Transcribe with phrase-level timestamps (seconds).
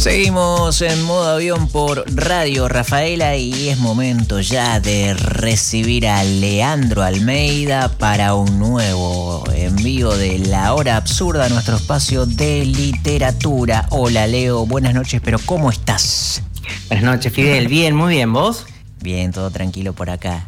[0.00, 7.02] Seguimos en modo avión por Radio Rafaela y es momento ya de recibir a Leandro
[7.02, 13.88] Almeida para un nuevo envío de La Hora Absurda, nuestro espacio de literatura.
[13.90, 16.42] Hola Leo, buenas noches, pero ¿cómo estás?
[16.88, 18.64] Buenas noches Fidel, bien, muy bien, ¿vos?
[19.02, 20.46] Bien, todo tranquilo por acá.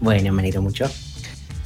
[0.00, 0.90] Bueno, me alegro mucho.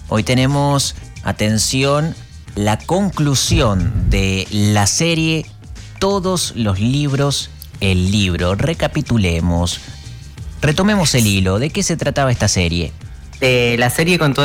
[0.08, 2.16] Hoy tenemos, atención,
[2.56, 5.46] la conclusión de la serie
[6.02, 7.48] Todos los libros,
[7.78, 8.56] el libro.
[8.56, 9.80] Recapitulemos.
[10.60, 11.60] Retomemos el hilo.
[11.60, 12.90] ¿De qué se trataba esta serie?
[13.40, 14.42] La serie contó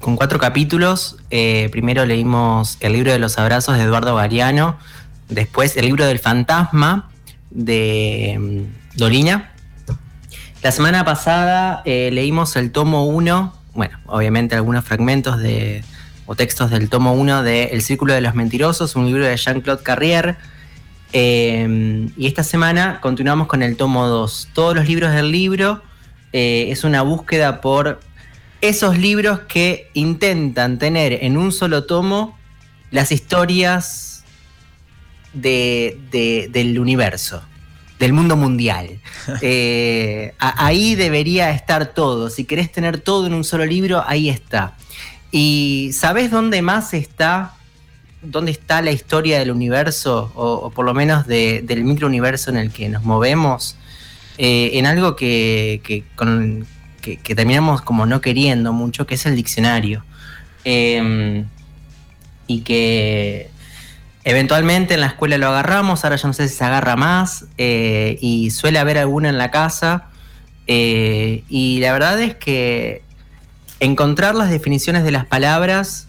[0.00, 1.14] con cuatro capítulos.
[1.30, 4.78] Eh, primero leímos El libro de los abrazos de Eduardo Gariano.
[5.28, 7.08] Después El libro del fantasma
[7.52, 9.52] de mm, Dolina.
[10.60, 15.84] La semana pasada eh, leímos el tomo 1, bueno, obviamente algunos fragmentos de,
[16.26, 19.84] o textos del tomo 1 de El Círculo de los Mentirosos, un libro de Jean-Claude
[19.84, 20.36] Carrier.
[21.18, 24.50] Eh, y esta semana continuamos con el tomo 2.
[24.52, 25.80] Todos los libros del libro
[26.34, 28.00] eh, es una búsqueda por
[28.60, 32.36] esos libros que intentan tener en un solo tomo
[32.90, 34.24] las historias
[35.32, 37.42] del universo
[37.98, 39.00] del mundo mundial.
[39.40, 42.28] Eh, ahí debería estar todo.
[42.28, 44.74] Si querés tener todo en un solo libro, ahí está.
[45.32, 47.55] ¿Y sabés dónde más está?
[48.30, 50.32] ¿Dónde está la historia del universo?
[50.34, 53.76] O, por lo menos del microuniverso en el que nos movemos.
[54.38, 60.04] Eh, en algo que, que, terminamos como no queriendo mucho, que es el diccionario.
[60.64, 61.46] Em,
[62.46, 63.50] y que
[64.26, 68.18] Eventualmente en la escuela lo agarramos, ahora ya no sé si se agarra más eh,
[68.20, 70.08] y suele haber alguna en la casa.
[70.66, 73.02] Eh, y la verdad es que
[73.78, 76.08] encontrar las definiciones de las palabras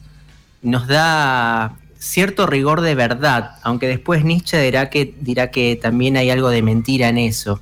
[0.63, 6.29] nos da cierto rigor de verdad, aunque después Nietzsche dirá que, dirá que también hay
[6.29, 7.59] algo de mentira en eso.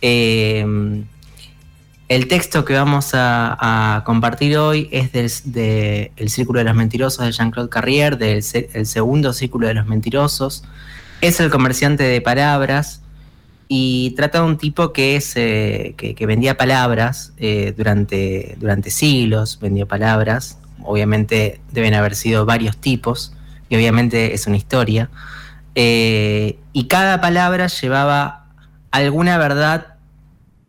[0.00, 0.64] Eh,
[2.08, 7.32] el texto que vamos a, compartir hoy es del El Círculo de los Mentirosos de
[7.32, 10.62] Jean-Claude Carrier, del el segundo Círculo de los Mentirosos.
[11.22, 13.00] Es el comerciante de palabras
[13.66, 19.58] y trata de un tipo que, es, eh, que, vendía palabras eh, durante, durante siglos,
[19.58, 20.58] vendió palabras.
[20.82, 23.32] Obviamente deben haber sido varios tipos
[23.72, 25.08] y obviamente es una historia.
[25.74, 28.48] Eh, y cada palabra llevaba
[28.90, 29.94] alguna verdad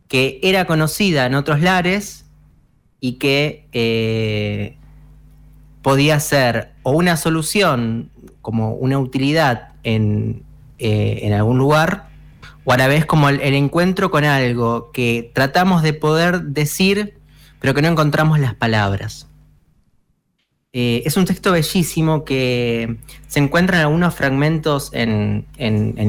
[0.08, 2.24] que era conocida en otros lares
[3.02, 4.78] y que eh,
[5.82, 8.10] podía ser o una solución
[8.42, 10.44] como una utilidad en,
[10.80, 12.08] eh, algún lugar,
[12.64, 17.18] o a la vez como el, encuentro con algo que tratamos de poder decir,
[17.60, 19.28] pero que no encontramos las palabras.
[20.74, 22.98] Eh, es un texto bellísimo que
[23.28, 25.46] se encuentra en algunos fragmentos en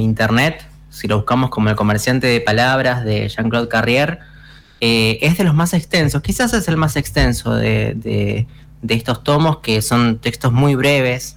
[0.00, 4.20] internet, si lo buscamos como el comerciante de palabras de Jean-Claude Carrier,
[4.80, 8.46] eh, es de los más extensos, quizás es el más extenso de,
[8.88, 11.36] estos tomos, que son textos muy breves.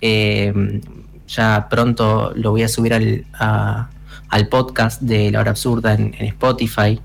[0.00, 0.80] Eh,
[1.28, 7.00] ya pronto lo voy a subir al, podcast de La Hora Absurda en, Spotify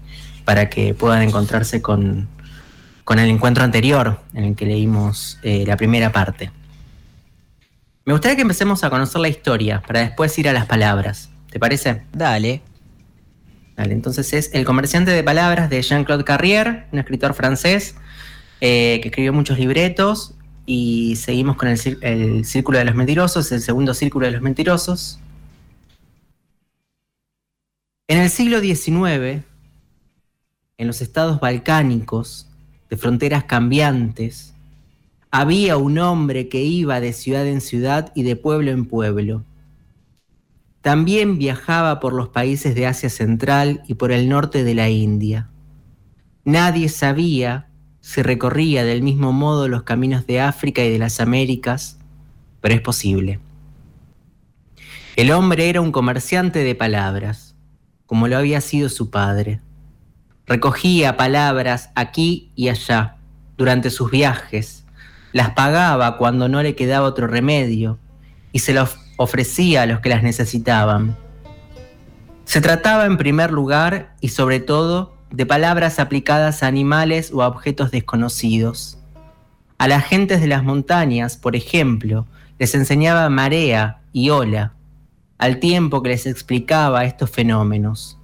[0.45, 2.27] para que puedan encontrarse con,
[3.19, 6.51] el encuentro anterior en el que leímos eh, la primera parte.
[8.05, 11.29] Me gustaría que empecemos a conocer la historia para después ir a las palabras.
[11.49, 12.03] ¿Te parece?
[12.11, 12.61] Dale.
[13.75, 17.95] Dale, entonces es El comerciante de palabras de Jean-Claude Carrier, un escritor francés
[18.61, 20.35] eh, que escribió muchos libretos.
[20.65, 25.19] Y seguimos con el, el Círculo de los Mentirosos, el segundo Círculo de los Mentirosos.
[28.07, 29.43] En el siglo XIX,
[30.77, 32.47] en los estados balcánicos,
[32.93, 34.53] de fronteras cambiantes,
[35.31, 39.43] había un hombre que iba de ciudad en ciudad y de pueblo en pueblo
[40.83, 45.49] también viajaba por los países de Asia Central y por el norte de la India.
[46.43, 47.69] Nadie sabía
[48.01, 51.99] si recorría del mismo modo los caminos de África y de las Américas,
[52.59, 53.39] pero es posible.
[55.15, 57.55] El hombre era un comerciante de palabras,
[58.05, 59.61] como lo había sido su padre.
[60.45, 63.15] Recogía palabras aquí y allá
[63.57, 64.83] durante sus viajes,
[65.31, 67.97] las pagaba cuando no le quedaba otro remedio
[68.51, 71.17] y se las ofrecía a los que las necesitaban.
[72.45, 77.47] Se trataba en primer lugar y sobre todo de palabras aplicadas a animales o a
[77.47, 78.99] objetos desconocidos.
[79.77, 82.27] A las gentes de las montañas, por ejemplo,
[82.59, 84.73] les enseñaba marea y ola,
[85.37, 88.19] al tiempo que les explicaba estos fenómenos.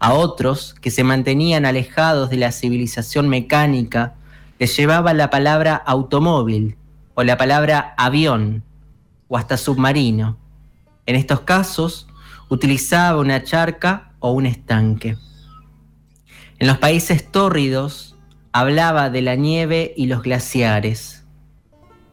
[0.00, 4.14] A otros, que se mantenían alejados de la civilización mecánica,
[4.58, 6.76] les llevaba la palabra automóvil
[7.14, 8.62] o la palabra avión,
[9.26, 10.38] o hasta submarino.
[11.06, 12.06] En estos casos,
[12.48, 15.16] utilizaba una charca o un estanque.
[16.60, 18.16] En los países tórridos
[18.52, 21.24] hablaba de la nieve y los glaciares,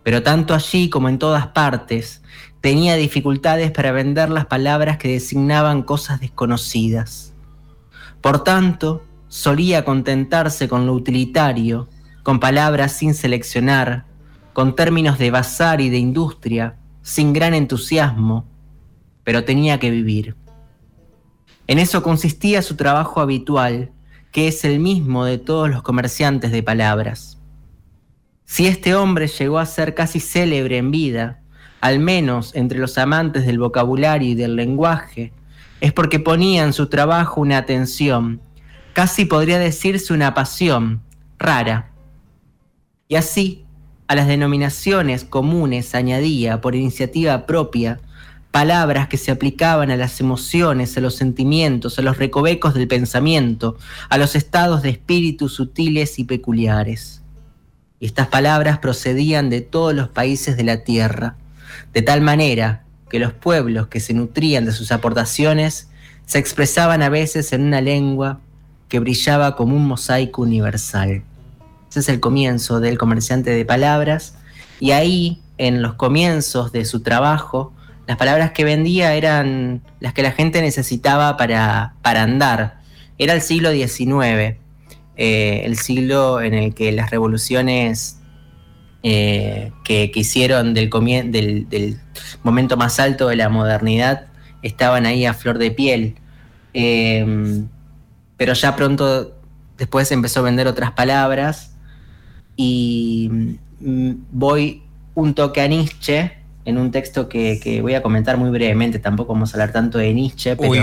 [0.01, 2.23] pero tanto allí como en todas partes
[2.61, 7.34] tenía dificultades para vender las palabras que designaban cosas desconocidas.
[8.25, 11.87] Por tanto, solía contentarse con lo utilitario,
[12.23, 14.07] con palabras sin seleccionar,
[14.51, 18.47] con términos de bazar y de industria, sin gran entusiasmo,
[19.23, 20.35] pero tenía que vivir.
[21.67, 23.91] En eso consistía su trabajo habitual,
[24.31, 27.37] que es el mismo de todos los comerciantes de palabras.
[28.43, 31.43] Si este hombre llegó a ser casi célebre en vida,
[31.79, 35.31] al menos entre los amantes del vocabulario y del lenguaje,
[35.81, 38.41] es porque ponía en su trabajo una atención,
[38.93, 41.01] casi podría decirse una pasión,
[41.37, 41.91] rara.
[43.07, 43.65] Y así,
[44.07, 47.99] a las denominaciones comunes añadía, por iniciativa propia,
[48.51, 53.77] palabras que se aplicaban a las emociones, a los sentimientos, a los recovecos del pensamiento,
[54.09, 57.21] a los estados de espíritu sutiles y peculiares.
[57.99, 61.35] Estas palabras procedían de todos los países de la tierra,
[61.93, 65.89] de tal manera que los pueblos que se nutrían de sus aportaciones
[66.25, 68.39] se expresaban a veces en una lengua
[68.89, 71.23] que brillaba como un mosaico universal.
[71.89, 74.35] Ese es el comienzo del comerciante de palabras
[74.79, 77.73] y ahí, en los comienzos de su trabajo,
[78.07, 82.81] las palabras que vendía eran las que la gente necesitaba para, para andar.
[83.17, 84.57] Era el siglo XIX,
[85.17, 88.19] eh, el siglo en el que las revoluciones
[89.07, 91.99] eh, que, hicieron del, del,
[92.41, 94.25] momento más alto de la modernidad
[94.63, 96.15] estaban ahí a flor de piel.
[96.73, 97.67] Em,
[98.35, 99.35] pero ya pronto
[99.77, 101.75] después empezó a vender otras palabras
[102.55, 103.29] y
[103.79, 104.81] mm, voy
[105.13, 106.31] un toque a Nietzsche
[106.65, 110.15] en un texto que, voy a comentar muy brevemente, tampoco vamos a hablar tanto de
[110.15, 110.73] Nietzsche, pero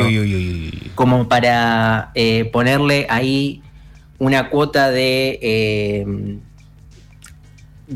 [0.94, 3.62] como para eh, ponerle ahí
[4.20, 6.38] una cuota de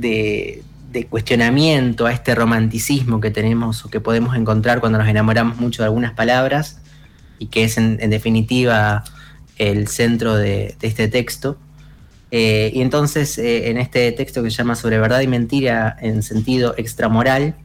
[0.00, 0.62] de,
[1.10, 5.88] cuestionamiento a este romanticismo que tenemos o que podemos encontrar cuando nos enamoramos mucho de
[5.88, 6.80] algunas palabras
[7.38, 9.04] y que es en, definitiva
[9.58, 11.58] el centro de, este texto.
[12.30, 16.22] Eh, y entonces eh, en este texto que se llama sobre verdad y mentira en
[16.22, 17.56] sentido extramoral,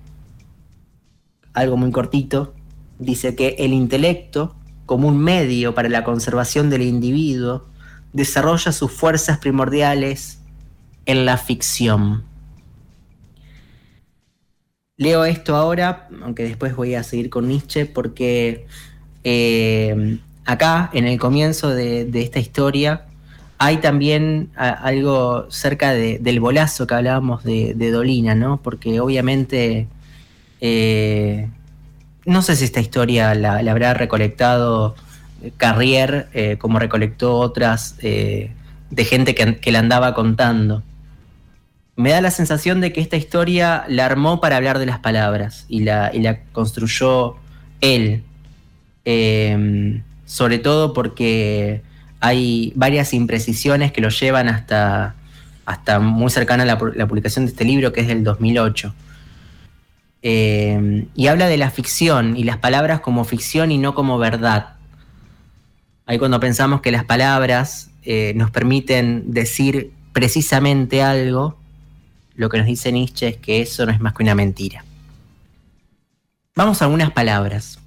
[1.53, 2.53] algo muy cortito,
[2.99, 4.55] dice que el intelecto,
[4.85, 7.65] como un medio para la conservación del individuo,
[8.11, 10.40] desarrolla sus fuerzas primordiales
[11.06, 12.24] en la ficción.
[14.98, 18.68] Leo esto ahora, aunque después voy a seguir con Nietzsche, porque
[19.24, 23.06] eh, acá, en el comienzo de, esta historia,
[23.57, 28.62] hay también algo cerca del bolazo que hablábamos de, Dolina, ¿no?
[28.62, 29.88] Porque obviamente,
[30.62, 31.50] eh,
[32.25, 34.95] no sé si esta historia la, habrá recolectado
[35.57, 38.51] Carrier eh, como recolectó otras de
[38.98, 40.83] gente que, que la andaba contando
[41.95, 45.65] me da la sensación de que esta historia la armó para hablar de las palabras
[45.67, 46.11] y la,
[46.51, 47.35] construyó
[47.81, 48.23] él.
[49.03, 51.81] Em, sobre todo porque
[52.19, 55.15] hay varias imprecisiones que lo llevan hasta,
[55.65, 58.93] hasta muy cercana a la, publicación de este libro, que es del 2008.
[60.23, 64.75] Em, y habla de la ficción y las palabras como ficción y no como verdad.
[66.05, 71.57] Ahí cuando pensamos que las palabras eh, nos permiten decir precisamente algo,
[72.35, 74.83] lo que nos dice Nietzsche es que eso no es más que una mentira.
[76.55, 77.79] Vamos a algunas palabras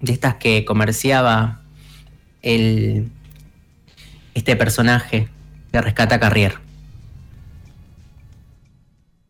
[0.00, 1.60] de estas que comerciaba
[2.42, 3.10] el,
[4.34, 5.28] este personaje
[5.72, 6.58] que rescata Carrier.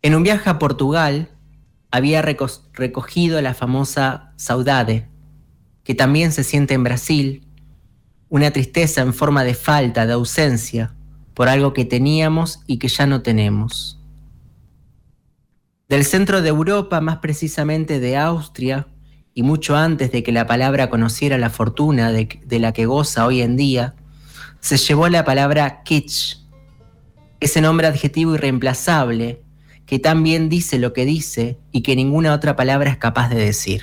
[0.03, 1.29] En un viaje a Portugal
[1.91, 5.07] había recogido la famosa saudade,
[5.85, 7.43] que también se siente en Brasil,
[8.29, 10.93] una tristeza en forma de falta, de ausencia,
[11.35, 13.96] por algo que teníamos y que ya no tenemos
[15.89, 18.89] del centro de Europa, más precisamente de Austria,
[19.35, 23.43] y mucho antes de que la palabra conociera la fortuna de, la que goza hoy
[23.43, 23.95] en día,
[24.61, 26.39] se llevó la palabra kitsch,
[27.39, 29.43] ese nombre adjetivo irreemplazable
[29.85, 33.37] que tan bien dice lo que dice y que ninguna otra palabra es capaz de
[33.37, 33.83] decir.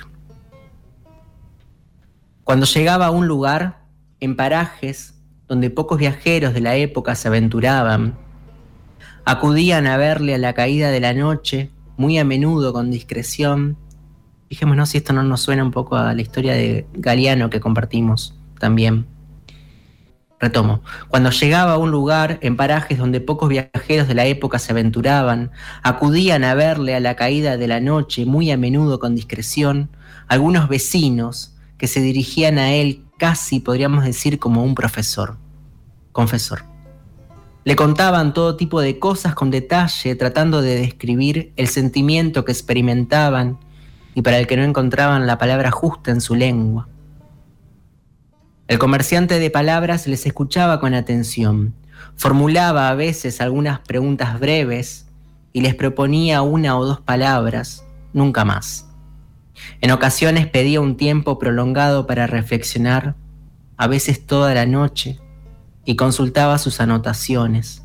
[2.42, 3.86] Cuando llegaba a un lugar,
[4.20, 5.14] en parajes
[5.48, 8.18] donde pocos viajeros de la época se aventuraban,
[9.24, 13.76] acudían a verle a la caída de la noche muy a menudo con discreción.
[14.48, 18.38] Fijémonos si esto no nos suena un poco a la historia de Galeano que compartimos
[18.58, 19.06] también.
[20.40, 20.82] Retomo.
[21.08, 25.52] Cuando llegaba a un lugar en parajes donde pocos viajeros de la época se aventuraban,
[25.82, 29.90] acudían a verle a la caída de la noche muy a menudo con discreción
[30.28, 35.36] algunos vecinos que se dirigían a él casi, podríamos decir, como un profesor,
[36.12, 36.73] confesor.
[37.64, 43.58] Le contaban todo tipo de cosas con detalle, tratando de describir el sentimiento que experimentaban
[44.14, 46.88] y para el que no encontraban la palabra justa en su lengua.
[48.68, 51.74] El comerciante de palabras les escuchaba con atención,
[52.16, 55.06] formulaba a veces algunas preguntas breves
[55.54, 58.90] y les proponía una o dos palabras, nunca más.
[59.80, 63.16] En ocasiones pedía un tiempo prolongado para reflexionar,
[63.76, 65.18] a veces toda la noche,
[65.84, 67.82] y consultaba sus anotaciones.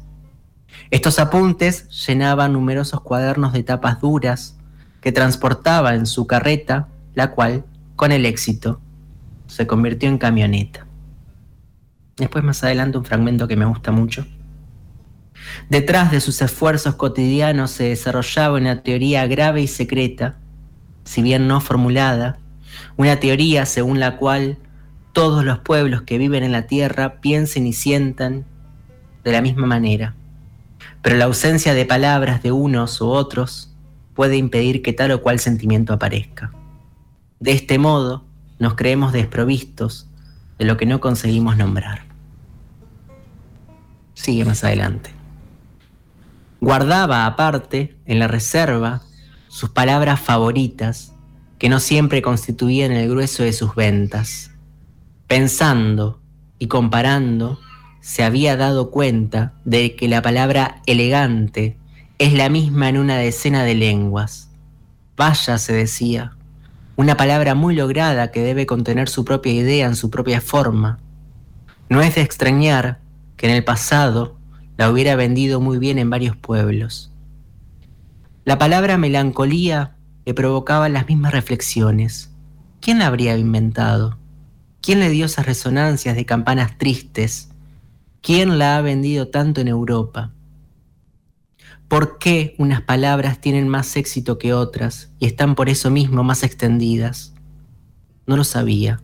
[0.91, 4.57] Estos apuntes llenaban numerosos cuadernos de tapas duras
[5.01, 7.65] que transportaba en su carreta, la cual,
[7.95, 8.81] con el éxito,
[9.47, 10.85] se convirtió en camioneta.
[12.17, 14.25] Después más adelante un fragmento que me gusta mucho.
[15.69, 20.37] Detrás de sus esfuerzos cotidianos se desarrollaba una teoría grave y secreta,
[21.05, 22.39] si bien no formulada,
[22.97, 24.57] una teoría según la cual
[25.13, 28.45] todos los pueblos que viven en la tierra piensen y sientan
[29.23, 30.15] de la misma manera.
[31.01, 33.73] Pero la ausencia de palabras de unos u otros
[34.13, 36.51] puede impedir que tal o cual sentimiento aparezca.
[37.39, 38.25] De este modo,
[38.59, 40.07] nos creemos desprovistos
[40.57, 42.03] de lo que no conseguimos nombrar.
[44.13, 45.11] Sigue más adelante.
[46.59, 49.01] Guardaba aparte, en la reserva,
[49.47, 51.13] sus palabras favoritas,
[51.57, 54.48] que no siempre constituían el grueso de sus ventas.
[55.29, 56.19] Pensando
[56.57, 57.59] y comparando,
[58.01, 61.77] se había dado cuenta de que la palabra elegante
[62.17, 64.49] es la misma en una decena de lenguas.
[65.15, 66.31] Vaya, se decía,
[66.95, 70.97] una palabra muy lograda que debe contener su propia idea en su propia forma.
[71.89, 72.99] No es de extrañar
[73.37, 74.39] que en el pasado
[74.77, 77.13] la hubiera vendido muy bien en varios pueblos.
[78.45, 79.95] La palabra melancolía
[80.25, 82.31] le provocaba las mismas reflexiones.
[82.81, 84.18] ¿Quién la habría inventado?
[84.81, 87.49] ¿Quién le dio esas resonancias de campanas tristes?
[88.21, 90.31] ¿Quién la ha vendido tanto en Europa?
[91.89, 96.43] ¿Por qué unas palabras tienen más éxito que otras y están por eso mismo más
[96.43, 97.33] extendidas?
[98.25, 99.01] No lo sabía.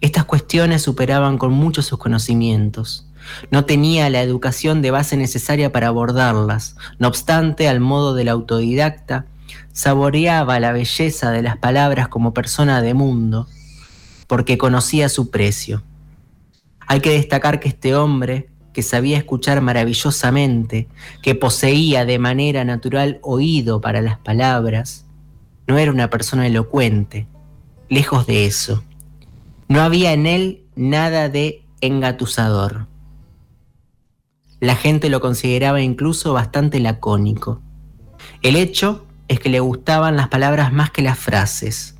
[0.00, 3.08] Estas cuestiones superaban con mucho sus conocimientos.
[3.50, 6.76] No tenía la educación de base necesaria para abordarlas.
[6.98, 9.26] No obstante, al modo del autodidacta,
[9.72, 13.48] saboreaba la belleza de las palabras como persona de mundo,
[14.32, 15.82] porque conocía su precio.
[16.86, 20.88] Hay que destacar que este hombre que sabía escuchar maravillosamente,
[21.20, 25.04] que poseía de manera natural oído para las palabras,
[25.66, 27.26] no era una persona elocuente,
[27.90, 28.82] lejos de eso.
[29.68, 32.86] No había en él nada de engatusador.
[34.60, 37.60] La gente lo consideraba incluso bastante lacónico.
[38.40, 41.91] El hecho es que le gustaban las palabras más que las frases,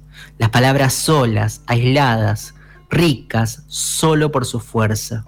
[0.42, 2.56] las palabras solas, aisladas,
[2.90, 5.24] ricas, solo por su fuerza.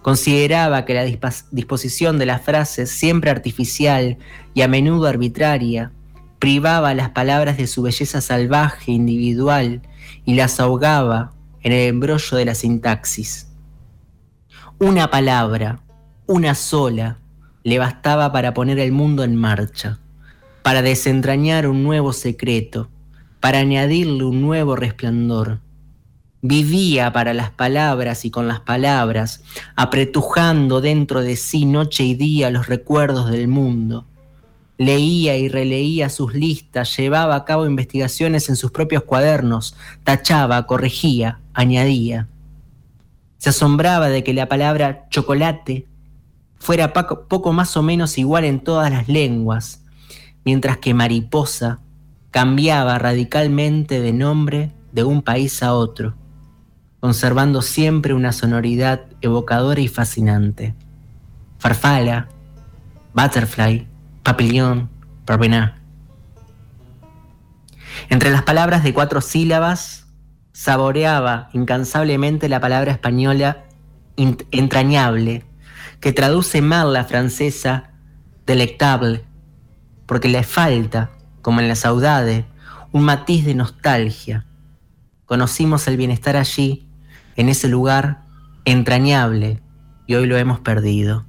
[0.00, 1.04] Consideraba que la
[1.50, 4.16] disposición de las frases, siempre artificial
[4.54, 5.92] y a menudo arbitraria,
[6.38, 9.82] privaba las palabras de su belleza salvaje, individual,
[10.24, 13.52] y las ahogaba en el embrollo de la sintaxis.
[14.78, 15.82] Una palabra,
[16.26, 17.18] una sola,
[17.62, 20.00] le bastaba para poner el mundo en marcha,
[20.62, 22.88] para desentrañar un nuevo secreto,
[23.40, 25.60] para añadirle un nuevo resplandor
[26.42, 29.42] Vivía para las palabras y con las palabras,
[29.76, 34.06] apretujando dentro de sí noche y día los recuerdos del mundo.
[34.78, 41.40] Leía y releía sus listas, llevaba a cabo investigaciones en sus propios cuadernos, tachaba, corregía,
[41.52, 42.26] añadía.
[43.36, 45.86] Se asombraba de que la palabra chocolate
[46.58, 49.82] fuera poco más o menos igual en todas las lenguas,
[50.42, 51.80] mientras que mariposa
[52.30, 56.14] cambiaba radicalmente de nombre de un país a otro
[57.00, 60.74] conservando siempre una sonoridad evocadora y fascinante.
[61.58, 62.28] Farfala,
[63.14, 63.88] butterfly,
[64.22, 64.90] papillon,
[65.24, 65.78] parvenà.
[68.10, 70.06] Entre las palabras de cuatro sílabas,
[70.52, 73.64] saboreaba incansablemente la palabra española
[74.16, 75.44] entrañable,
[76.00, 77.92] que traduce mal la francesa
[78.44, 79.24] delectable,
[80.06, 81.10] porque le falta,
[81.42, 82.46] como en la saudade,
[82.92, 84.46] un matiz de nostalgia.
[85.26, 86.88] Conocimos el bienestar allí
[87.36, 88.22] en ese lugar
[88.64, 89.62] entrañable
[90.06, 91.24] y hoy lo hemos perdido.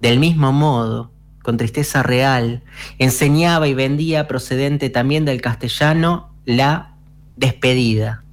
[0.00, 1.12] Del mismo modo,
[1.42, 2.62] con tristeza real,
[2.98, 6.96] enseñaba y vendía procedente también del castellano la
[7.36, 8.24] despedida,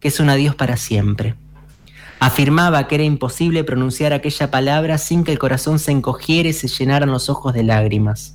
[0.00, 1.36] que es un adiós para siempre.
[2.20, 6.68] Afirmaba que era imposible pronunciar aquella palabra sin que el corazón se encogiera y se
[6.68, 8.34] llenaran los ojos de lágrimas.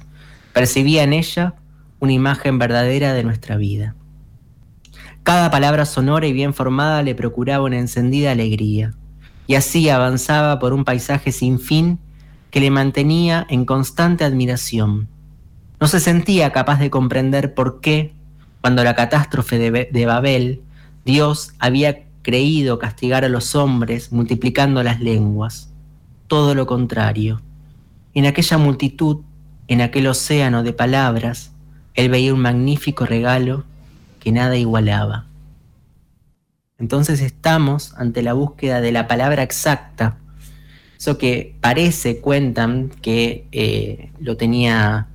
[0.58, 1.54] Percibía en ella
[2.00, 3.94] una imagen verdadera de nuestra vida.
[5.22, 8.96] Cada palabra sonora y bien formada le procuraba una encendida alegría,
[9.46, 12.00] y así avanzaba por un paisaje sin fin
[12.50, 15.08] que le mantenía en constante admiración.
[15.80, 18.16] No se sentía capaz de comprender por qué,
[18.62, 20.64] cuando la catástrofe de, Babel,
[21.06, 25.72] Dios había creído castigar a los hombres multiplicando las lenguas.
[26.26, 27.44] Todo lo contrario.
[28.16, 29.18] En aquella multitud,
[29.68, 31.52] en aquel océano de palabras,
[31.94, 33.66] él veía un magnífico regalo
[34.20, 35.26] que nada igualaba.
[36.78, 40.18] Entonces estamos ante la búsqueda de la palabra exacta.
[40.98, 45.08] Eso que parece, cuentan, que eh, lo tenía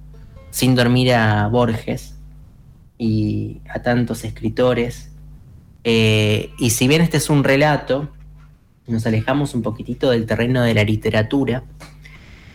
[0.51, 2.17] sin dormir a Borges
[2.99, 5.13] y a tantos escritores
[5.85, 8.09] eh, y si bien este es un relato,
[8.87, 11.65] nos alejamos un poquitito del terreno de la literatura,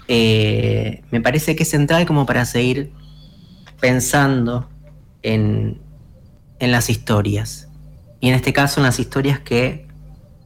[0.07, 2.93] eh, me parece que es central como para seguir
[3.79, 4.69] pensando
[5.21, 5.81] en,
[6.59, 7.69] en las historias.
[8.19, 9.87] Y en este caso en las historias que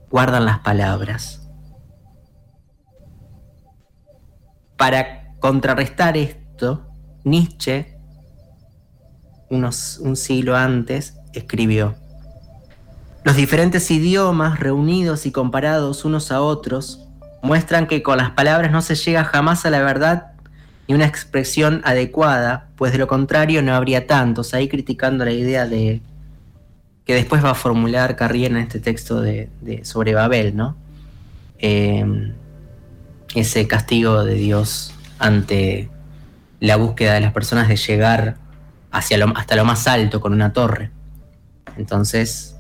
[0.10, 1.48] guardan las palabras.
[4.78, 6.86] Para contrarrestar esto,
[7.24, 7.98] Nietzsche,
[9.50, 11.96] unos, un siglo antes, escribió,
[13.24, 17.08] los diferentes idiomas reunidos y comparados unos a otros
[17.42, 20.32] muestran que con las palabras no se llega jamás a la verdad
[20.88, 25.68] ni una expresión adecuada, pues de lo contrario no habría tantos, ahí criticando la idea
[25.68, 26.02] de
[27.06, 29.50] que después va a formular Carriera en este texto de,
[29.84, 30.76] sobre Babel, ¿no?
[31.60, 32.34] Eh,
[33.36, 35.90] ese castigo de Dios ante
[36.60, 38.38] la búsqueda de las personas de llegar
[38.92, 40.92] hacia hasta lo más alto con una torre.
[41.78, 42.56] Entonces,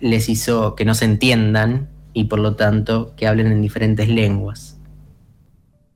[0.00, 4.78] les hizo que no se entiendan y por lo tanto que hablen en diferentes lenguas.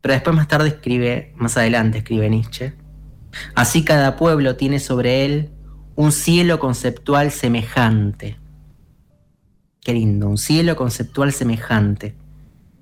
[0.01, 2.75] Pero después más tarde escribe, más adelante escribe Nietzsche,
[3.55, 5.51] así cada pueblo tiene sobre él
[5.95, 8.39] un cielo conceptual semejante.
[9.81, 12.17] Qué lindo, un cielo conceptual semejante,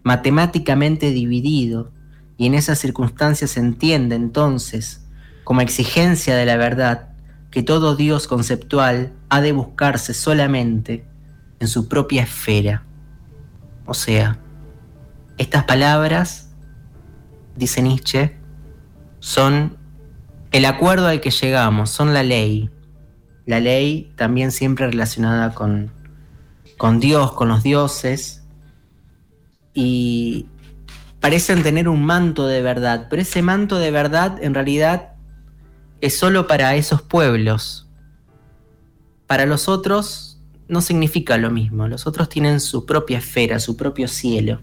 [0.02, 1.92] matemáticamente dividido,
[2.36, 5.06] y en esas circunstancias se entiende entonces,
[5.44, 7.10] como exigencia de la verdad,
[7.50, 11.04] que todo Dios conceptual ha de buscarse solamente
[11.60, 12.84] en su propia esfera.
[13.86, 14.38] O sea,
[15.38, 16.50] estas palabras,
[17.56, 18.36] dice Nietzsche,
[19.20, 19.76] son
[20.52, 22.70] el acuerdo al que llegamos, son la ley.
[23.46, 25.90] La ley también siempre relacionada con,
[26.78, 28.44] con Dios, con los dioses,
[29.74, 30.46] y
[31.20, 35.14] parecen tener un manto de verdad, pero ese manto de verdad en realidad
[36.00, 37.88] es solo para esos pueblos.
[39.26, 40.33] Para los otros
[40.68, 41.88] no significa lo mismo.
[41.88, 44.60] Los otros tienen su propia esfera, su propio cielo.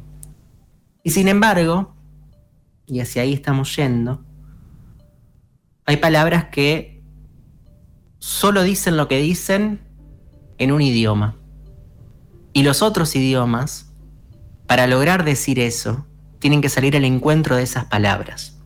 [1.03, 1.95] Y sin embargo,
[2.85, 4.23] y hacia ahí estamos yendo,
[5.85, 7.03] hay palabras que
[8.19, 9.81] solo dicen lo que dicen
[10.57, 11.37] en un idioma.
[12.53, 13.93] Y los otros idiomas,
[14.67, 16.05] para lograr decir eso,
[16.39, 18.59] tienen que salir al encuentro de esas palabras.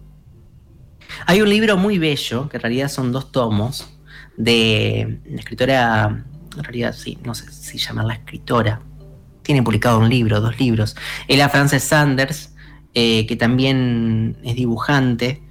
[1.27, 3.95] Hay un libro muy bello, que en realidad son dos tomos,
[4.37, 6.25] de la escritora
[6.57, 8.81] en realidad sí, no sé si llamarla escritora.
[9.41, 10.95] Tiene publicado un libro, dos libros.
[11.27, 12.53] Ella Frances Sanders,
[12.93, 15.43] eh, que también es dibujante,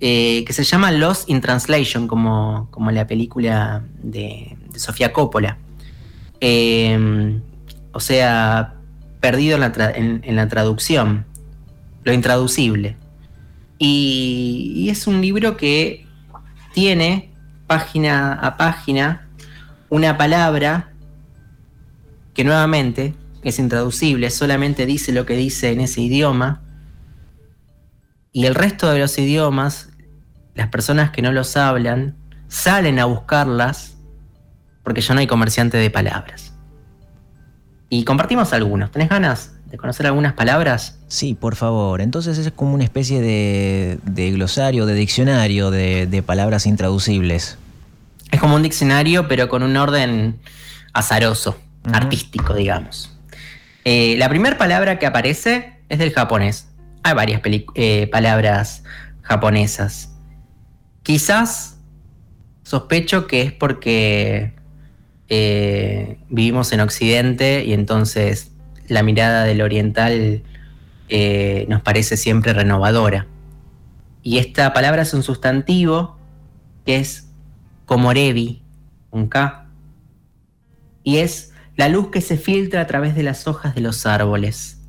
[0.00, 5.58] eh, que se llama Lost in Translation, como, como la película de, Sofía Coppola.
[6.40, 7.40] Eh,
[7.92, 8.74] o sea,
[9.20, 11.24] perdido en la, en la, traducción,
[12.04, 12.96] lo intraducible.
[13.78, 16.06] Y, y es un libro que
[16.74, 17.30] tiene
[17.66, 19.25] página a página
[19.88, 20.92] una palabra
[22.34, 26.62] que nuevamente es intraducible, solamente dice lo que dice en ese idioma,
[28.32, 29.88] y el resto de los idiomas,
[30.54, 32.16] las personas que no los hablan,
[32.48, 33.96] salen a buscarlas
[34.82, 36.52] porque ya no hay comerciante de palabras.
[37.88, 38.90] Y compartimos algunos.
[38.90, 40.98] ¿Tenés ganas de conocer algunas palabras?
[41.08, 42.00] Sí, por favor.
[42.00, 47.58] Entonces es como una especie de, glosario, de diccionario de, de palabras intraducibles.
[48.30, 50.40] Es como un diccionario, pero con un orden
[50.92, 51.58] azaroso,
[51.92, 53.16] artístico, digamos.
[53.84, 56.68] Eh, la primera palabra que aparece es del japonés.
[57.04, 57.40] Hay varias
[57.74, 58.82] eh, palabras
[59.22, 60.12] japonesas.
[61.04, 61.78] Quizás
[62.64, 64.54] sospecho que es porque
[65.28, 68.50] eh, vivimos en Occidente y entonces
[68.88, 70.42] la mirada del oriental
[71.68, 73.28] nos parece siempre renovadora.
[74.24, 76.18] Y esta palabra es un sustantivo
[76.84, 77.25] que es
[77.86, 78.62] Komorebi,
[79.10, 79.66] un K,
[81.02, 84.80] y es la luz que se filtra a través de las hojas de los árboles.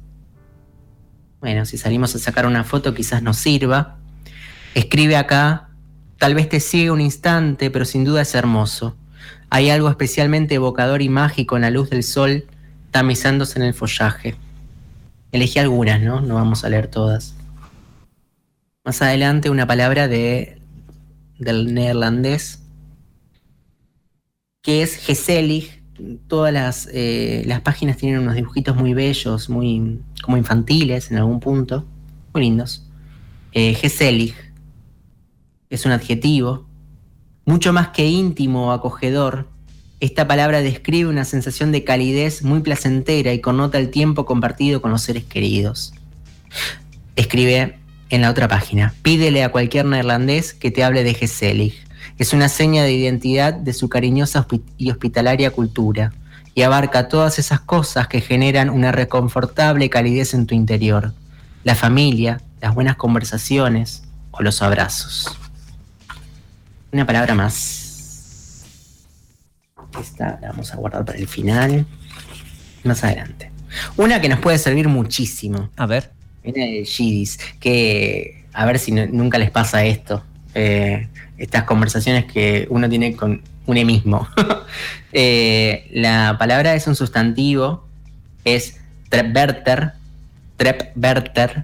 [1.39, 3.97] Bueno, si salimos a sacar una foto quizás nos sirva.
[4.73, 5.69] Escribe acá,
[6.17, 8.97] tal vez te sigue un instante, pero sin duda es hermoso.
[9.49, 12.45] Hay algo especialmente evocador y mágico en la luz del sol
[12.91, 14.35] tamizándose en el follaje.
[15.31, 16.21] Elegí algunas, ¿no?
[16.21, 17.35] No vamos a leer todas.
[18.83, 20.59] Más adelante una palabra de,
[21.37, 22.63] del neerlandés
[24.67, 25.81] que es geselig.
[26.27, 31.39] Todas las, eh, las páginas tienen unos dibujitos muy bellos, muy como infantiles en algún
[31.39, 31.85] punto,
[32.33, 32.85] muy lindos.
[33.53, 34.35] Eh, geselig
[35.69, 36.67] es un adjetivo,
[37.45, 39.47] mucho más que íntimo o acogedor.
[40.01, 44.91] Esta palabra describe una sensación de calidez muy placentera y connota el tiempo compartido con
[44.91, 45.93] los seres queridos.
[47.15, 51.86] Escribe en la otra página, pídele a cualquier neerlandés que te hable de Geselig.
[52.17, 56.13] Es una seña de identidad de su cariñosa y hospitalaria cultura
[56.55, 61.13] y abarca todas esas cosas que generan una reconfortable calidez en tu interior.
[61.63, 65.37] La familia, las buenas conversaciones o los abrazos.
[66.91, 68.63] Una palabra más.
[70.01, 71.85] Esta la vamos a guardar para el final.
[72.83, 73.51] Más adelante.
[73.95, 75.69] Una que nos puede servir muchísimo.
[75.77, 76.11] A ver.
[76.43, 80.23] Viene de Gidis, que a ver si nunca les pasa esto.
[80.59, 84.27] Eh, estas conversaciones que uno tiene con uno mismo.
[85.13, 87.87] Eh, la palabra es un sustantivo,
[88.43, 89.93] es trepverter,
[90.57, 91.63] trepverter,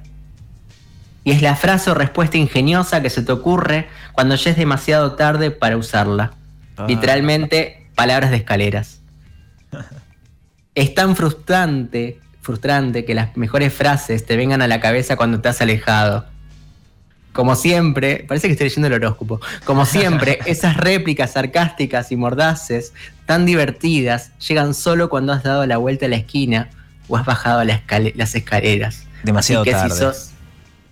[1.23, 5.11] y es la frase o respuesta ingeniosa que se te ocurre cuando ya es demasiado
[5.13, 6.31] tarde para usarla.
[6.77, 6.85] Ah.
[6.87, 9.01] Literalmente, palabras de escaleras.
[10.75, 15.49] es tan frustrante, frustrante que las mejores frases te vengan a la cabeza cuando te
[15.49, 16.25] has alejado.
[17.33, 19.41] Como siempre, parece que estoy leyendo el horóscopo.
[19.65, 22.93] Como siempre, esas réplicas sarcásticas y mordaces,
[23.25, 26.69] tan divertidas, llegan solo cuando has dado la vuelta a la esquina
[27.07, 29.03] o has bajado las escaleras.
[29.23, 30.13] Demasiado tarde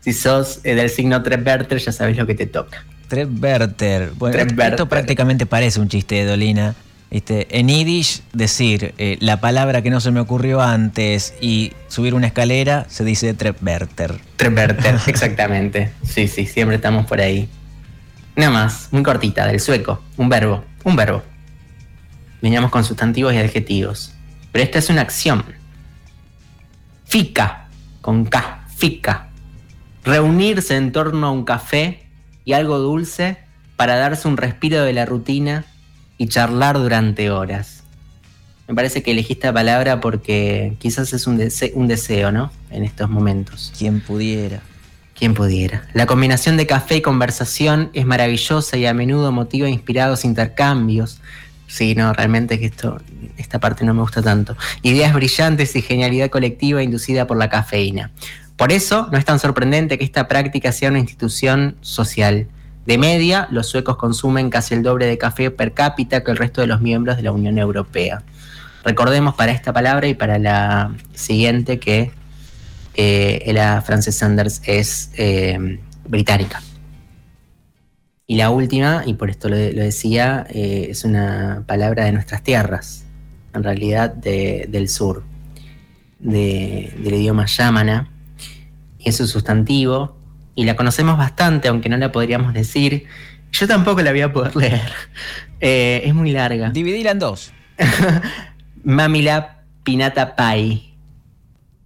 [0.02, 2.84] si sos eh, del signo Trepverter, ya sabes lo que te toca.
[3.08, 4.12] Trepverter.
[4.16, 6.76] Bueno, esto prácticamente parece un chiste de Dolina.
[7.12, 12.16] Este, en Yiddish, decir eh, la palabra que no se me ocurrió antes y subir
[12.16, 14.20] una escalera se dice Trepverter.
[14.38, 15.92] Trepverter, exactamente.
[16.04, 17.50] Sí, sí, siempre estamos por ahí.
[18.36, 20.02] Nada más, muy cortita, del sueco.
[20.18, 21.22] Un verbo, un verbo.
[22.42, 24.14] Veníamos con sustantivos y adjetivos.
[24.52, 25.44] Pero esta es una acción.
[27.06, 27.68] Fica,
[28.02, 29.28] con K, fica
[30.04, 32.08] reunirse en torno a un café
[32.46, 33.38] y algo dulce
[33.76, 35.66] para darse un respiro de la rutina
[36.22, 37.82] y charlar durante horas.
[38.68, 41.38] Me parece que elegí esta palabra porque quizás es un,
[41.88, 42.52] deseo, ¿no?
[42.70, 43.74] En estos momentos.
[43.76, 44.62] Quien pudiera.
[45.18, 45.88] Quien pudiera.
[45.94, 51.22] La combinación de café y conversación es maravillosa y a menudo motiva inspirados intercambios.
[51.66, 53.02] Sí, no, realmente que esto,
[53.38, 54.56] esta parte no me gusta tanto.
[54.84, 58.12] Ideas brillantes y genialidad colectiva inducida por la cafeína.
[58.58, 62.46] Por eso no es tan sorprendente que esta práctica sea una institución social.
[62.86, 66.62] De media, los suecos consumen casi el doble de café per cápita que el resto
[66.62, 68.24] de los miembros de la Unión Europea.
[68.84, 72.12] Recordemos para esta palabra y para la siguiente que
[72.96, 76.62] eh, Ella Frances Sanders es eh, británica.
[78.26, 83.04] Y la última, y por esto lo, decía, eh, es una palabra de nuestras tierras,
[83.54, 85.24] en realidad del sur,
[86.18, 88.10] del idioma yamana,
[89.00, 90.16] es un sustantivo,
[90.62, 93.08] y la conocemos bastante, aunque no la podríamos decir.
[93.52, 94.82] Yo tampoco la voy a poder leer.
[95.64, 96.72] Eh, es muy larga.
[96.72, 97.52] Dividila en dos.
[98.84, 100.96] Mamila Pinata Pai.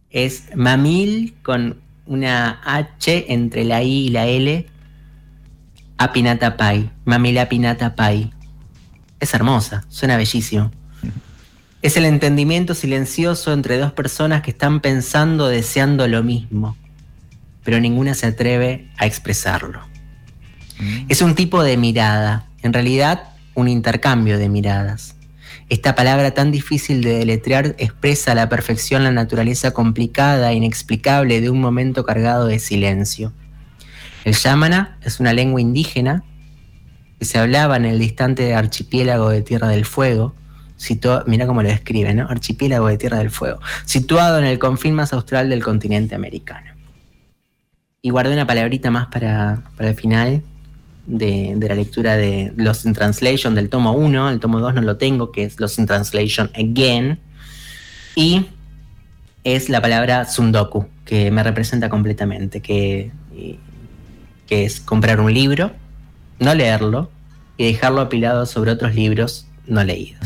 [0.10, 4.66] Es mamil con una H entre la I y la L.
[5.98, 6.90] A Pinata Pai.
[7.04, 8.32] Mamila Pinata Pai.
[9.20, 10.72] Es hermosa, suena bellísimo.
[11.82, 16.78] Es el entendimiento silencioso entre dos personas que están pensando, deseando lo mismo
[17.66, 19.82] pero ninguna se atreve a expresarlo.
[20.80, 21.06] Mm.
[21.10, 23.24] Es un tipo de mirada, en realidad
[23.56, 25.16] un intercambio de miradas.
[25.68, 31.42] Esta palabra tan difícil de deletrear expresa a la perfección la naturaleza complicada e inexplicable
[31.42, 33.34] de un momento cargado de silencio.
[34.26, 36.24] El yamana es una lengua indígena
[37.18, 40.36] que se hablaba en el distante archipiélago de Tierra del Fuego,
[41.26, 42.28] mira cómo lo describe, ¿no?
[42.28, 46.75] Archipiélago de Tierra del Fuego, situado en el confín más austral del continente americano.
[48.06, 50.44] Y guardé una palabrita más para, el final
[51.08, 54.30] de, la lectura de Los in Translation del tomo 1.
[54.30, 57.18] El tomo 2 no lo tengo, que es Los in Translation Again.
[58.14, 58.46] Y
[59.44, 63.10] es la palabra sundoku, que me representa completamente, que,
[64.46, 65.72] que es comprar un libro,
[66.38, 67.10] no leerlo
[67.58, 70.22] y dejarlo apilado sobre otros libros no leídos.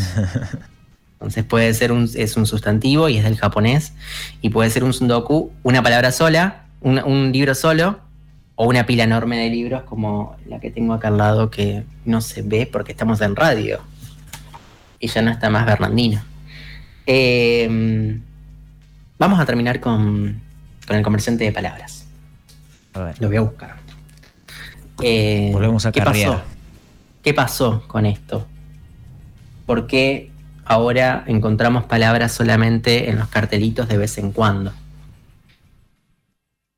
[1.13, 3.93] Entonces puede ser un, es un sustantivo y es del japonés,
[4.41, 7.99] y puede ser un sundoku, una palabra sola, un, libro solo
[8.55, 12.21] o una pila enorme de libros como la que tengo acá al lado que no
[12.21, 13.79] se ve porque estamos en radio.
[14.99, 16.21] y ya no está más Bernardino.
[17.05, 18.21] Em,
[19.17, 20.41] vamos a terminar con,
[20.89, 22.05] el comerciante de palabras.
[23.19, 23.75] Lo voy a buscar.
[25.01, 26.41] Eh, Volvemos a ¿qué pasó?
[27.23, 28.45] ¿Qué pasó con esto?
[29.65, 30.31] ¿Por qué
[30.65, 34.73] ahora encontramos palabras solamente en los cartelitos de vez en cuando?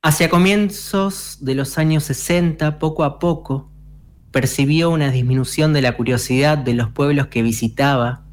[0.04, 3.70] Hacia comienzos de los años 60, poco a poco,
[4.32, 8.24] percibió una disminución de la curiosidad de los pueblos que visitaba,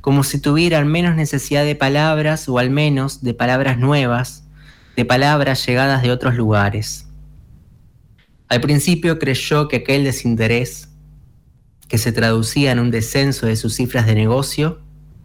[0.00, 4.48] como si tuvieran menos necesidad de palabras o al menos de palabras nuevas,
[4.96, 7.06] de palabras llegadas de otros lugares.
[8.48, 10.88] Al principio creyó que aquel desinterés,
[11.88, 14.80] que se traducía en un descenso de sus cifras de negocio,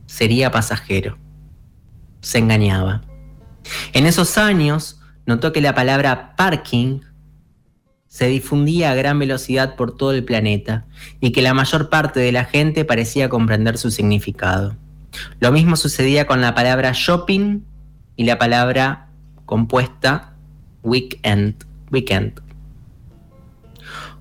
[0.06, 1.18] sería pasajero.
[2.20, 3.04] Se engañaba.
[3.94, 4.97] En esos años
[5.28, 7.02] notó que la palabra parking
[8.08, 10.86] se difundía a gran velocidad por todo el planeta
[11.20, 14.76] y que la mayor parte de la gente parecía comprender su significado.
[15.40, 17.62] Lo mismo sucedía con la palabra shopping
[18.16, 19.10] y la palabra
[19.46, 20.34] compuesta
[20.82, 21.66] weekend.
[21.92, 22.42] weekend.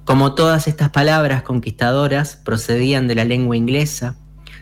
[0.05, 4.17] Como todas estas palabras conquistadoras procedían de la lengua inglesa,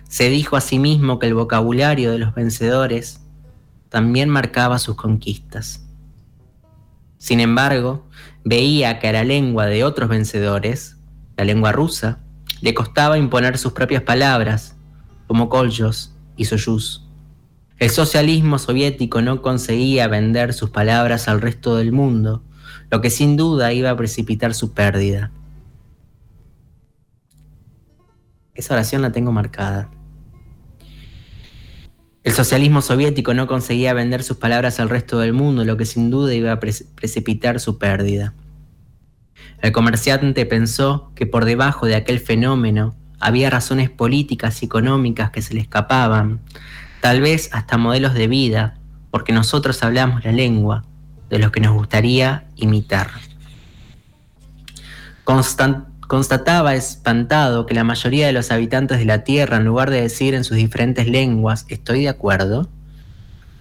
[0.09, 3.21] se dijo asimismo que el vocabulario de los vencedores
[3.89, 5.84] también marcaba sus conquistas.
[7.19, 8.07] Sin embargo,
[8.45, 10.99] veía que a la lengua de otros vencedores,
[11.37, 12.21] la lengua rusa,
[12.61, 14.77] le costaba imponer sus propias palabras,
[15.27, 17.07] como Koljos y Soyuz.
[17.79, 22.43] El socialismo soviético no conseguía vender sus palabras al resto del mundo,
[22.91, 25.33] lo que sin duda iba a precipitar su pérdida.
[28.55, 29.91] Esa oración la tengo marcada.
[32.25, 36.11] El socialismo soviético no conseguía vender sus palabras al resto del mundo, lo que sin
[36.11, 38.33] duda iba a precipitar su pérdida.
[39.61, 45.43] El comerciante pensó que por debajo de aquel fenómeno había razones políticas y económicas que
[45.43, 46.41] se le escapaban,
[47.03, 48.79] tal vez hasta modelos de vida,
[49.11, 50.83] porque nosotros hablamos la lengua
[51.29, 53.11] de los que nos gustaría imitar.
[55.25, 60.03] Constant Constataba espantado que la mayoría de los habitantes de la Tierra, en lugar de
[60.03, 62.69] decir en sus diferentes lenguas estoy de acuerdo,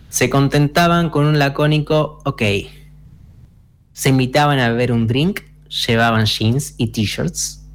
[0.09, 2.41] se contentaban con un lacónico ok.
[3.93, 5.41] Se invitaban a beber un drink,
[5.87, 7.65] llevaban jeans y t-shirts,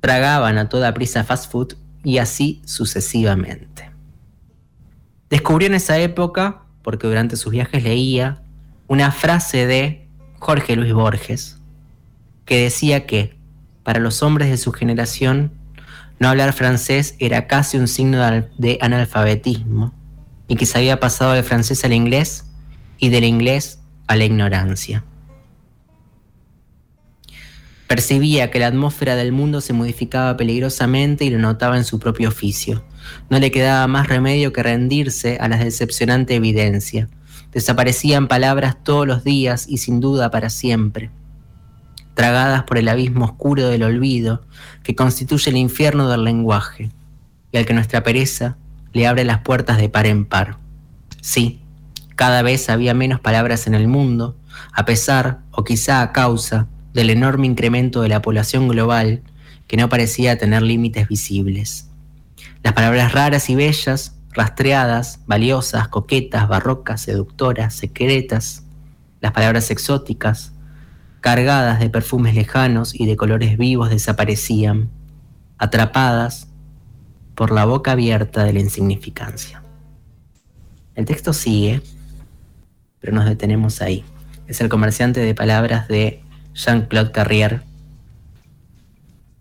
[0.00, 3.90] tragaban a toda prisa fast food y así sucesivamente.
[5.28, 8.42] Descubrió en esa época, porque durante sus viajes leía,
[8.86, 11.58] una frase de Jorge Luis Borges,
[12.44, 13.36] que decía que
[13.86, 15.52] para los hombres de su generación,
[16.18, 18.20] no hablar francés era casi un signo
[18.58, 19.94] de analfabetismo
[20.48, 22.46] y que se había pasado del francés al inglés
[22.98, 25.04] y del inglés a la ignorancia.
[27.86, 32.30] Percibía que la atmósfera del mundo se modificaba peligrosamente y lo notaba en su propio
[32.30, 32.84] oficio.
[33.30, 37.08] No le quedaba más remedio que rendirse a la decepcionante evidencia.
[37.52, 41.12] Desaparecían palabras todos los días y sin duda para siempre
[42.16, 44.42] tragadas por el abismo oscuro del olvido
[44.82, 46.90] que constituye el infierno del lenguaje,
[47.52, 48.56] y al que nuestra pereza
[48.92, 50.56] le abre las puertas de par en par.
[51.20, 51.60] Sí,
[52.16, 54.34] cada vez había menos palabras en el mundo,
[54.72, 59.22] a pesar, o quizá a causa, del enorme incremento de la población global
[59.66, 61.90] que no parecía tener límites visibles.
[62.62, 68.64] Las palabras raras y bellas, rastreadas, valiosas, coquetas, barrocas, seductoras, secretas,
[69.20, 70.54] las palabras exóticas,
[71.20, 74.90] cargadas de perfumes lejanos y de colores vivos, desaparecían,
[75.58, 76.48] atrapadas
[77.34, 79.62] por la boca abierta de la insignificancia.
[80.94, 81.82] El texto sigue,
[83.00, 84.04] pero nos detenemos ahí.
[84.46, 86.22] Es el comerciante de palabras de
[86.54, 87.62] Jean-Claude Carrier,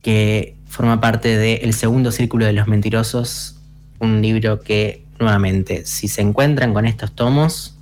[0.01, 3.61] que forma parte de El segundo círculo de los mentirosos,
[3.99, 7.77] un libro que, nuevamente, si se encuentran con estos tomos,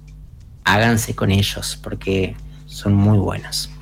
[0.63, 2.36] háganse con ellos, porque
[2.67, 3.72] son muy buenos.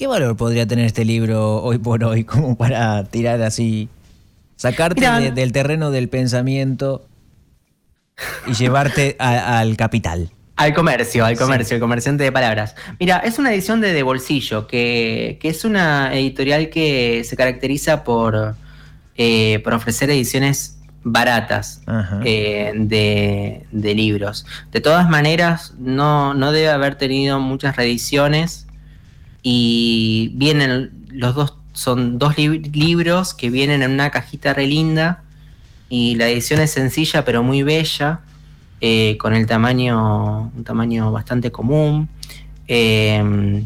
[0.00, 3.90] ¿Qué valor podría tener este libro hoy por hoy como para tirar así,
[4.56, 7.04] sacarte del terreno del pensamiento
[8.46, 10.30] y llevarte al capital?
[10.56, 12.76] Al comercio, al comercio, el comerciante de palabras.
[12.98, 18.54] Mira, es una edición de De Bolsillo, que, es una editorial que se caracteriza por,
[19.16, 21.82] eh, por ofrecer ediciones baratas
[22.24, 24.46] eh, de, de, libros.
[24.72, 28.66] De todas maneras, no, no debe haber tenido muchas reediciones
[29.42, 35.22] y vienen los dos, son dos libros que vienen en una cajita re linda
[35.88, 38.20] y la edición es sencilla pero muy bella,
[38.80, 42.08] eh, con el tamaño, un tamaño bastante común.
[42.68, 43.64] Eh,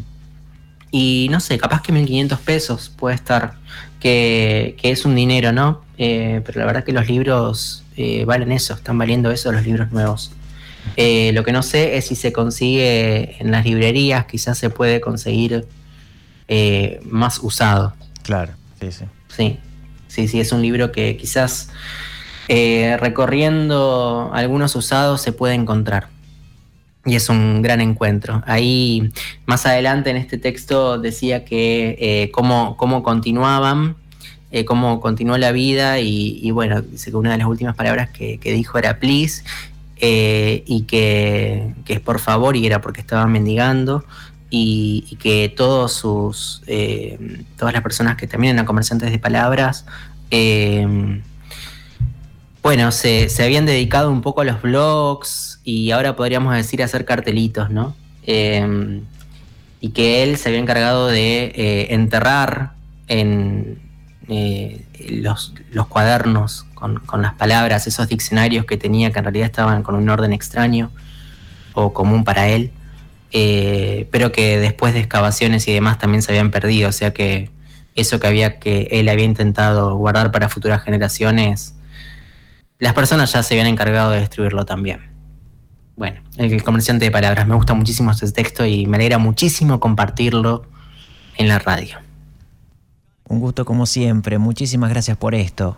[0.97, 3.55] y no sé, capaz que 1500 pesos puede estar,
[3.99, 5.81] que, es un dinero, ¿no?
[5.97, 9.91] Eh, pero la verdad que los libros eh, valen eso, están valiendo eso los libros
[9.91, 10.31] nuevos.
[10.97, 15.01] Eh, lo que no sé es si se consigue en las librerías, quizás se puede
[15.01, 15.65] conseguir
[17.03, 17.93] más usado.
[18.23, 19.05] Claro, sí, sí.
[19.27, 19.59] Sí,
[20.07, 21.69] sí, sí, es un libro que quizás
[22.47, 26.09] recorriendo algunos usados se puede encontrar
[27.05, 28.41] y es un gran encuentro.
[28.45, 29.11] Ahí,
[29.45, 33.95] más adelante en este texto decía que eh, cómo, continuaban,
[34.51, 38.39] eh, cómo continuó la vida y, bueno, dice que una de las últimas palabras que,
[38.43, 39.43] dijo era please
[39.97, 44.03] eh, y que, es por favor y era porque estaban mendigando
[44.49, 46.61] y, que todos sus,
[47.57, 49.85] todas las personas que también eran comerciantes de palabras,
[52.61, 57.03] bueno, se, se habían dedicado un poco a los blogs, y ahora podríamos decir hacer
[57.03, 57.95] cartelitos, ¿no?
[58.23, 62.73] Y que él se había encargado de eh, enterrar
[63.07, 63.79] en
[64.29, 65.53] eh, los,
[65.89, 70.33] cuadernos con, las palabras, esos diccionarios que tenía que en realidad estaban con un orden
[70.33, 70.91] extraño
[71.73, 72.71] o común para él,
[73.31, 77.49] eh, pero que después de excavaciones y demás también se habían perdido, o sea que
[77.95, 81.75] eso que había que él había intentado guardar para futuras generaciones,
[82.79, 85.15] las personas ya se habían encargado de destruirlo también.
[85.95, 87.47] Bueno, el comerciante de palabras.
[87.47, 90.65] Me gusta muchísimo este texto y me alegra muchísimo compartirlo
[91.37, 92.04] en la radio.
[93.27, 94.37] Un gusto como siempre.
[94.37, 95.77] Muchísimas gracias por esto.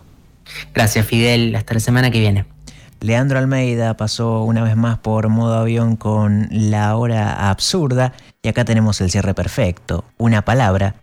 [0.74, 1.54] Gracias, Fidel.
[1.54, 2.44] Hasta la semana que viene.
[3.00, 8.64] Leandro Almeida pasó una vez más por modo avión con la hora absurda y acá
[8.64, 10.04] tenemos el cierre perfecto.
[10.16, 10.96] Una palabra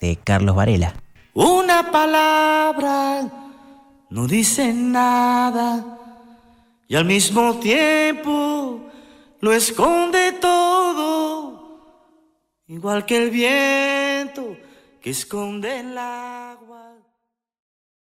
[0.00, 0.92] de Carlos Varela.
[1.32, 3.22] Una palabra
[4.10, 5.82] no dice nada
[6.86, 8.80] y al mismo tiempo
[9.40, 11.86] lo esconde todo,
[12.66, 14.56] igual que el viento
[15.00, 16.49] que esconde la...